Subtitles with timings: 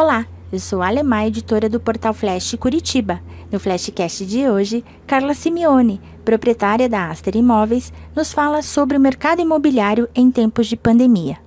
[0.00, 3.20] Olá, eu sou a editora do portal Flash Curitiba.
[3.50, 9.42] No Flashcast de hoje, Carla Simeone, proprietária da Aster Imóveis, nos fala sobre o mercado
[9.42, 11.38] imobiliário em tempos de pandemia.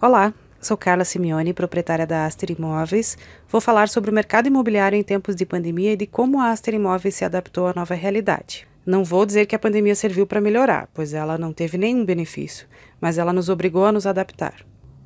[0.00, 3.18] Olá, sou Carla Simeone, proprietária da Aster Imóveis.
[3.48, 6.74] Vou falar sobre o mercado imobiliário em tempos de pandemia e de como a Aster
[6.74, 8.64] Imóveis se adaptou à nova realidade.
[8.86, 12.68] Não vou dizer que a pandemia serviu para melhorar, pois ela não teve nenhum benefício,
[13.00, 14.54] mas ela nos obrigou a nos adaptar.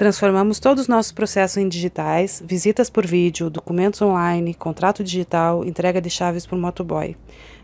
[0.00, 6.00] Transformamos todos os nossos processos em digitais, visitas por vídeo, documentos online, contrato digital, entrega
[6.00, 7.14] de chaves por motoboy.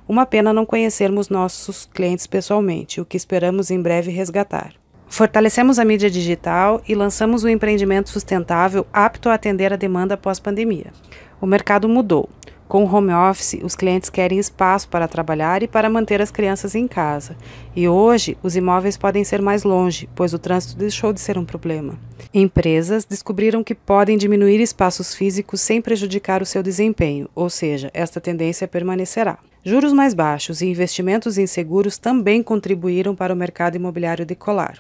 [0.07, 4.75] Uma pena não conhecermos nossos clientes pessoalmente, o que esperamos em breve resgatar.
[5.09, 10.93] Fortalecemos a mídia digital e lançamos um empreendimento sustentável apto a atender a demanda pós-pandemia.
[11.41, 12.29] O mercado mudou.
[12.69, 16.75] Com o home office, os clientes querem espaço para trabalhar e para manter as crianças
[16.75, 17.37] em casa.
[17.77, 21.45] E hoje, os imóveis podem ser mais longe, pois o trânsito deixou de ser um
[21.45, 21.97] problema.
[22.35, 28.21] Empresas descobriram que podem diminuir espaços físicos sem prejudicar o seu desempenho, ou seja, esta
[28.21, 29.39] tendência permanecerá.
[29.65, 34.79] Juros mais baixos e investimentos em seguros também contribuíram para o mercado imobiliário decolar.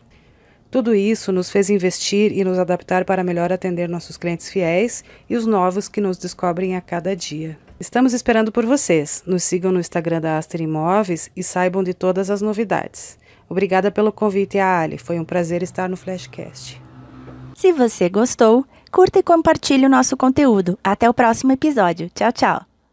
[0.70, 5.36] Tudo isso nos fez investir e nos adaptar para melhor atender nossos clientes fiéis e
[5.36, 7.58] os novos que nos descobrem a cada dia.
[7.78, 9.22] Estamos esperando por vocês.
[9.26, 13.18] Nos sigam no Instagram da Aster Imóveis e saibam de todas as novidades.
[13.48, 14.98] Obrigada pelo convite, Ali.
[14.98, 16.80] Foi um prazer estar no Flashcast.
[17.54, 20.78] Se você gostou, curta e compartilhe o nosso conteúdo.
[20.82, 22.10] Até o próximo episódio.
[22.14, 22.75] Tchau, tchau.